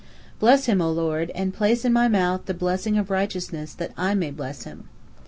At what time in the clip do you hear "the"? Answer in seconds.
2.47-2.55